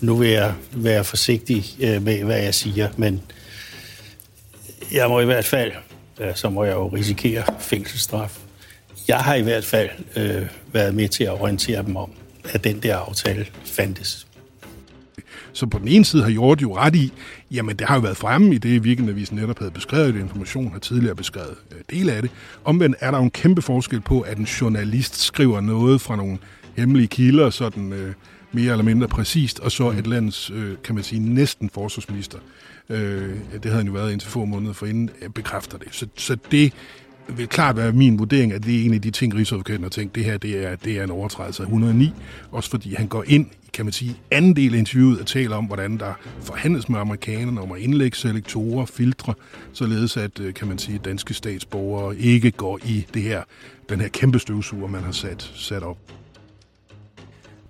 [0.00, 3.22] Nu vil jeg være forsigtig øh, med, hvad jeg siger, men
[4.92, 5.72] jeg må i hvert fald,
[6.20, 8.38] øh, så må jeg jo risikere fængselsstraf.
[9.08, 12.10] Jeg har i hvert fald øh, været med til at orientere dem om,
[12.44, 14.26] at den der aftale fandtes.
[15.52, 17.12] Så på den ene side har Hjort jo ret i,
[17.50, 20.78] jamen det har jo været fremme i det, Weekendavisen netop havde beskrevet, det information har
[20.78, 22.30] tidligere beskrevet øh, del af det.
[22.64, 26.38] Omvendt er der jo en kæmpe forskel på, at en journalist skriver noget fra nogle
[26.76, 28.14] hemmelige kilder, sådan øh,
[28.52, 32.38] mere eller mindre præcist, og så et landets, øh, kan man sige, næsten forsvarsminister,
[32.88, 35.88] øh, det havde han jo været indtil få måneder forinden, øh, bekræfter det.
[35.90, 36.72] Så, så det
[37.28, 40.14] vil klart være min vurdering, at det er en af de ting, Rigsadvokaten har tænkt,
[40.14, 42.12] det her det er, det er en overtrædelse af 109,
[42.50, 45.56] også fordi han går ind i, kan man sige, anden del af interviewet og taler
[45.56, 46.12] om, hvordan der
[46.42, 49.34] forhandles med amerikanerne om at indlægge selektorer, filtre,
[49.72, 53.42] således at, øh, kan man sige, danske statsborgere ikke går i det her,
[53.88, 55.98] den her kæmpe støvsuger, man har sat, sat op.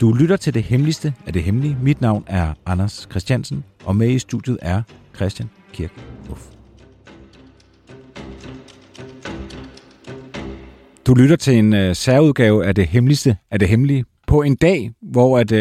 [0.00, 1.78] Du lytter til det hemmeligste af det hemmelige.
[1.82, 4.82] Mit navn er Anders Christiansen, og med i studiet er
[5.16, 5.90] Christian Kirk
[6.30, 6.40] Uff.
[11.06, 14.90] Du lytter til en uh, særudgave af det hemmeligste af det hemmelige på en dag,
[15.02, 15.58] hvor at, uh,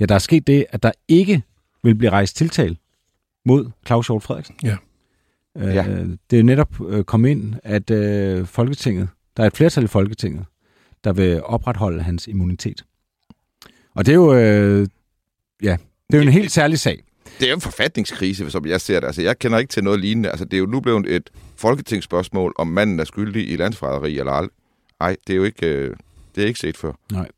[0.00, 1.42] ja, der er sket det, at der ikke
[1.82, 2.78] vil blive rejst tiltal
[3.46, 4.54] mod Claus Hjort Frederiksen.
[4.62, 4.76] Ja.
[5.54, 6.06] Uh, ja.
[6.30, 10.44] Det er netop uh, kommet ind, at uh, Folketinget, der er et flertal i Folketinget,
[11.04, 12.84] der vil opretholde hans immunitet.
[13.94, 14.88] Og det er jo, øh,
[15.62, 15.76] ja,
[16.10, 17.02] det er jo en helt særlig sag.
[17.38, 19.06] Det er jo en forfatningskrise, som jeg ser det.
[19.06, 20.30] Altså, jeg kender ikke til noget lignende.
[20.30, 24.32] Altså, det er jo nu blevet et folketingsspørgsmål, om manden er skyldig i landsforræderi eller
[24.32, 24.46] ej.
[25.00, 25.96] Nej, det er jo ikke, øh,
[26.34, 26.92] det er ikke set før.
[27.12, 27.28] Nej.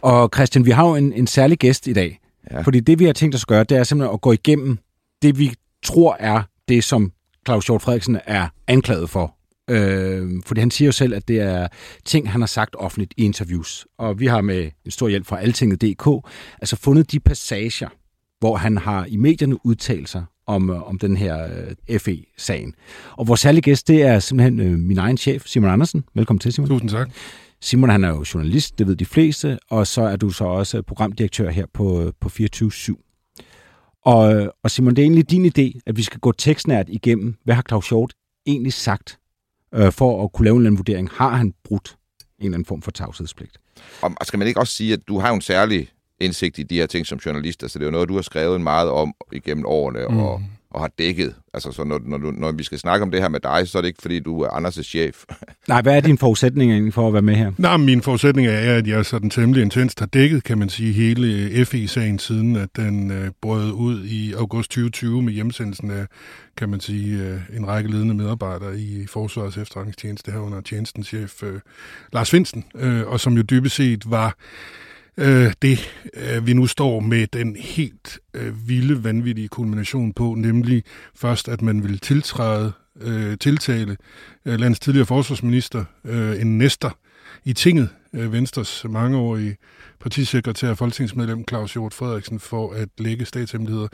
[0.00, 2.20] Og Christian, vi har jo en, en særlig gæst i dag.
[2.50, 2.60] Ja.
[2.60, 4.78] Fordi det, vi har tænkt os at gøre, det er simpelthen at gå igennem
[5.22, 7.12] det, vi tror er det, som
[7.46, 9.34] Claus Hjort Frederiksen er anklaget for
[9.70, 11.68] Øh, fordi han siger jo selv, at det er
[12.04, 13.86] ting, han har sagt offentligt i interviews.
[13.98, 16.28] Og vi har med en stor hjælp fra altinget.dk
[16.60, 17.88] altså fundet de passager,
[18.40, 21.48] hvor han har i medierne udtalt sig om, om den her
[21.88, 22.74] øh, FE-sagen.
[23.12, 26.04] Og vores særlige gæst, det er simpelthen øh, min egen chef, Simon Andersen.
[26.14, 26.68] Velkommen til, Simon.
[26.68, 27.10] Tusind tak.
[27.60, 30.82] Simon, han er jo journalist, det ved de fleste, og så er du så også
[30.82, 34.00] programdirektør her på, på 24-7.
[34.04, 37.54] Og, og Simon, det er egentlig din idé, at vi skal gå tekstnært igennem, hvad
[37.54, 38.14] har Claus Hjort
[38.46, 39.19] egentlig sagt
[39.74, 41.10] øh, for at kunne lave en vurdering.
[41.12, 41.96] Har han brudt
[42.38, 43.58] en eller anden form for tavshedspligt?
[44.02, 45.88] Og skal man ikke også sige, at du har en særlig
[46.20, 47.62] indsigt i de her ting som journalist?
[47.62, 50.18] Altså, det er jo noget, du har skrevet meget om igennem årene, mm.
[50.18, 51.34] og, og har dækket.
[51.54, 53.82] Altså, så når, når, når vi skal snakke om det her med dig, så er
[53.82, 55.24] det ikke, fordi du er Anders' chef.
[55.68, 57.52] Nej, hvad er din forudsætning egentlig for at være med her?
[57.58, 61.64] Nej, min forudsætning er, at jeg sådan temmelig intenst har dækket, kan man sige, hele
[61.66, 66.06] FE-sagen siden, at den øh, brød ud i august 2020 med hjemsendelsen af,
[66.56, 71.60] kan man sige, øh, en række ledende medarbejdere i Forsvarets efterretningstjeneste herunder tjenestens chef øh,
[72.12, 74.36] Lars Finsten, øh, og som jo dybest set var
[75.16, 80.84] øh, det, øh, vi nu står med den helt øh, vilde, vanvittige kulmination på, nemlig
[81.14, 83.96] først, at man vil tiltræde, øh, tiltale
[84.46, 86.90] øh, landets tidligere forsvarsminister, øh, en næster
[87.44, 89.56] i tinget, Øh, Venstres mangeårige
[90.00, 93.88] partisekretær og folketingsmedlem Claus Hjort Frederiksen for at lægge statshemmeligheder.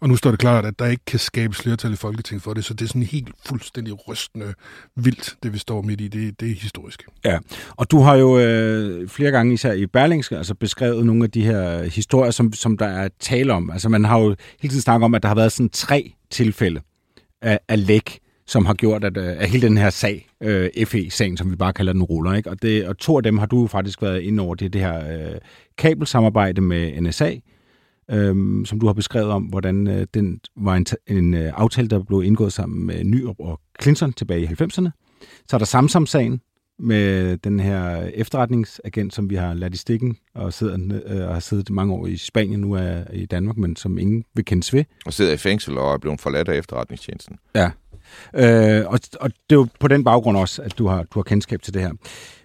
[0.00, 2.64] Og nu står det klart, at der ikke kan skabes flertal i Folketinget for det,
[2.64, 4.54] så det er sådan helt fuldstændig rystende
[4.96, 6.08] vildt, det vi står midt i.
[6.08, 7.06] Det, det er historisk.
[7.24, 7.38] Ja,
[7.70, 11.42] og du har jo øh, flere gange især i Berlingske altså beskrevet nogle af de
[11.44, 13.70] her historier, som, som der er tale om.
[13.70, 16.80] Altså man har jo hele tiden snakket om, at der har været sådan tre tilfælde
[17.42, 18.18] af, af læk,
[18.48, 21.72] som har gjort, at, øh, at hele den her sag, øh, FE-sagen, som vi bare
[21.72, 22.34] kalder den, ruller.
[22.34, 22.50] Ikke?
[22.50, 24.54] Og, det, og to af dem har du faktisk været inde over.
[24.54, 25.38] Det er det her øh,
[25.78, 27.34] kabelsamarbejde med NSA,
[28.10, 32.02] øh, som du har beskrevet om, hvordan øh, den var en, en øh, aftale, der
[32.02, 34.90] blev indgået sammen med Nyrup og Clinton tilbage i 90'erne.
[35.48, 36.40] Så er der Samsam-sagen
[36.78, 41.40] med den her efterretningsagent, som vi har ladt i stikken og, sidder, øh, og har
[41.40, 44.84] siddet mange år i Spanien, nu er i Danmark, men som ingen vil kende ved.
[45.06, 47.36] Og sidder i fængsel og er blevet forladt af efterretningstjenesten.
[47.54, 47.70] Ja,
[48.34, 51.22] Øh, og, og det er jo på den baggrund også, at du har, du har
[51.22, 51.92] kendskab til det her.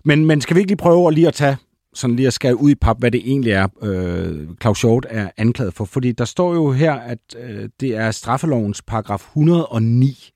[0.06, 1.58] Men, men skal vi ikke lige prøve at lige at tage
[1.94, 5.30] sådan lige at skære ud i pap, hvad det egentlig er, øh, Claus Hjort er
[5.38, 5.86] anklaget for.
[5.86, 10.30] Fordi der står jo her, at øh, det er straffelovens paragraf 109,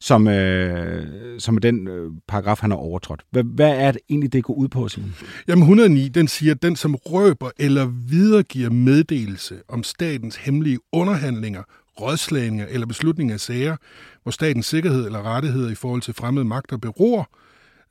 [0.00, 3.22] som, øh, som er den øh, paragraf, han har overtrådt.
[3.30, 5.14] Hvad, hvad er det egentlig, det går ud på, Simon?
[5.48, 11.62] Jamen 109, den siger, at den som røber eller videregiver meddelelse om statens hemmelige underhandlinger,
[12.00, 13.76] rådslagninger eller beslutninger af sager,
[14.22, 17.30] hvor statens sikkerhed eller rettigheder i forhold til fremmede magter beror,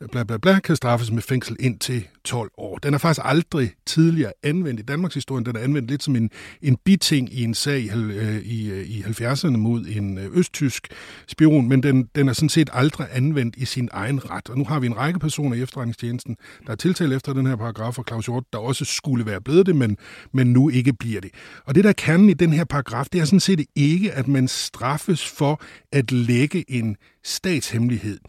[0.06, 2.78] bla bla bla, kan straffes med fængsel ind til 12 år.
[2.78, 5.46] Den er faktisk aldrig tidligere anvendt i Danmarks historie.
[5.46, 6.30] Den er anvendt lidt som en,
[6.62, 10.88] en biting i en sag i, øh, i, øh, i 70'erne mod en øh, østtysk
[11.28, 14.50] spion, men den, den er sådan set aldrig anvendt i sin egen ret.
[14.50, 17.56] Og nu har vi en række personer i efterretningstjenesten, der er tiltalt efter den her
[17.56, 19.98] paragraf, og Claus Hjort, der også skulle være blevet det, men,
[20.34, 21.32] men nu ikke bliver det.
[21.66, 24.28] Og det, der er kernen i den her paragraf, det er sådan set ikke, at
[24.28, 25.62] man straffes for
[25.92, 28.20] at lægge en statshemmelighed,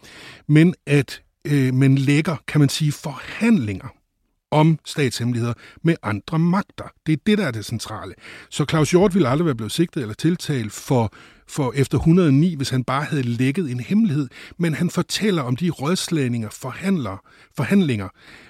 [0.48, 3.88] men at øh, men lægger, kan man sige, forhandlinger
[4.50, 6.84] om statshemmeligheder med andre magter.
[7.06, 8.14] Det er det, der er det centrale.
[8.50, 11.12] Så Claus Hjort ville aldrig være blevet sigtet eller tiltalt for,
[11.48, 14.28] for efter 109, hvis han bare havde lækket en hemmelighed,
[14.58, 17.22] men han fortæller om de rådslagninger, forhandler,
[17.56, 18.08] forhandlinger,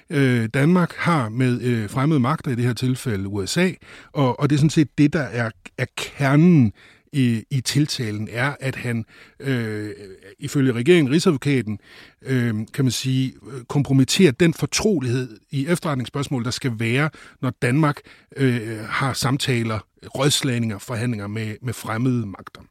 [0.09, 3.71] øh, Danmark har med øh, fremmede magter, i det her tilfælde USA,
[4.13, 6.73] og, og det er sådan set det, der er, er kernen
[7.13, 9.05] i, i tiltalen er, at han
[9.39, 9.91] øh,
[10.39, 11.79] ifølge regeringen, Rigsadvokaten,
[12.21, 17.09] øh, kan man sige, øh, kompromitterer den fortrolighed i efterretningsspørgsmål, der skal være,
[17.41, 17.97] når Danmark
[18.37, 19.79] øh, har samtaler,
[20.15, 22.61] rådslagninger, forhandlinger med, med fremmede magter.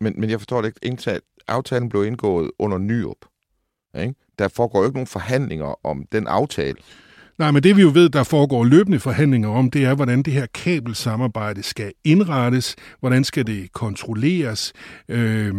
[0.00, 0.80] Men, men jeg forstår det ikke.
[0.82, 3.26] Indtalt, aftalen blev indgået under Nyrup.
[4.00, 4.14] Ikke?
[4.38, 6.76] Der foregår jo ikke nogen forhandlinger om den aftale.
[7.38, 10.32] Nej, men det vi jo ved, der foregår løbende forhandlinger om, det er, hvordan det
[10.32, 14.72] her kabelsamarbejde skal indrettes, hvordan skal det kontrolleres,
[15.08, 15.54] øh,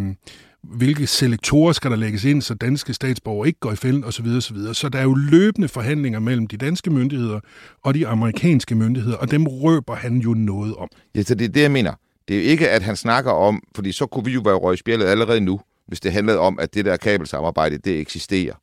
[0.63, 4.25] hvilke selektorer skal der lægges ind, så danske statsborgere ikke går i fælden osv.
[4.37, 4.57] osv.
[4.73, 7.39] Så der er jo løbende forhandlinger mellem de danske myndigheder
[7.83, 10.89] og de amerikanske myndigheder, og dem røber han jo noget om.
[11.15, 11.93] Ja, så det er det, jeg mener.
[12.27, 14.77] Det er jo ikke, at han snakker om, fordi så kunne vi jo være røget
[14.77, 18.53] i spjældet allerede nu, hvis det handlede om, at det der kabelsamarbejde, det eksisterer.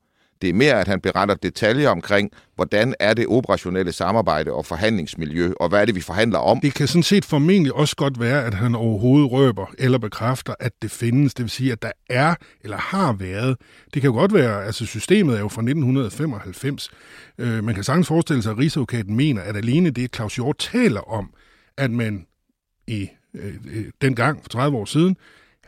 [0.43, 5.53] Det er mere, at han beretter detaljer omkring, hvordan er det operationelle samarbejde og forhandlingsmiljø,
[5.61, 6.61] og hvad er det, vi forhandler om.
[6.61, 10.73] Det kan sådan set formentlig også godt være, at han overhovedet røber eller bekræfter, at
[10.83, 11.35] det findes.
[11.35, 13.57] Det vil sige, at der er eller har været.
[13.95, 16.91] Det kan jo godt være, altså systemet er jo fra 1995.
[17.39, 21.01] Øh, man kan sagtens forestille sig, at Rigsadvokaten mener, at alene det, Claus Hjort taler
[21.01, 21.31] om,
[21.79, 22.27] at man
[22.87, 25.17] i øh, øh dengang den gang for 30 år siden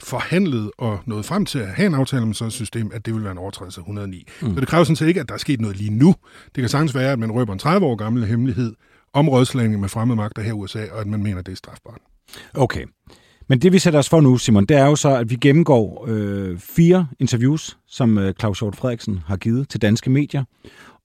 [0.00, 3.14] forhandlet og nået frem til at have en aftale med sådan et system, at det
[3.14, 4.26] vil være en overtrædelse af 109.
[4.42, 4.54] Mm.
[4.54, 6.14] Så det kræver sådan set ikke, at der er sket noget lige nu.
[6.54, 8.74] Det kan sagtens være, at man røber en 30 år gammel hemmelighed
[9.12, 11.56] om rådslagning med fremmede magter her i USA, og at man mener, at det er
[11.56, 11.98] strafbart.
[12.54, 12.84] Okay.
[13.48, 16.04] Men det vi sætter os for nu, Simon, det er jo så, at vi gennemgår
[16.08, 20.44] øh, fire interviews, som øh, Claus Hjort Frederiksen har givet til danske medier.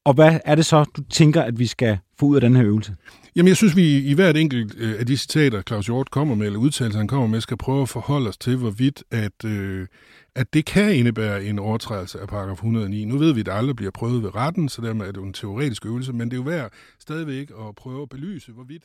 [0.05, 2.65] Og hvad er det så, du tænker, at vi skal få ud af den her
[2.65, 2.95] øvelse?
[3.35, 6.45] Jamen, jeg synes, vi i hvert enkelt øh, af de citater, Claus Hjort kommer med,
[6.45, 9.87] eller udtalelser, han kommer med, skal prøve at forholde os til, hvorvidt at, øh,
[10.35, 13.05] at det kan indebære en overtrædelse af paragraf 109.
[13.05, 15.25] Nu ved vi, at det aldrig bliver prøvet ved retten, så dermed er det jo
[15.25, 18.83] en teoretisk øvelse, men det er jo værd stadigvæk at prøve at belyse, hvorvidt...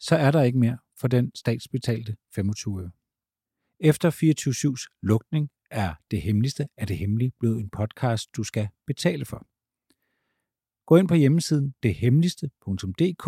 [0.00, 2.90] Så er der ikke mere for den statsbetalte 25 øre.
[3.80, 9.24] Efter 24-7's lukning er Det Hemmeligste af det Hemmelige blevet en podcast, du skal betale
[9.24, 9.46] for.
[10.86, 13.26] Gå ind på hjemmesiden dethemmeligste.dk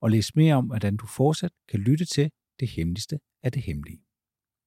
[0.00, 2.30] og læs mere om, hvordan du fortsat kan lytte til
[2.60, 4.05] det hemmeligste af det hemmelige.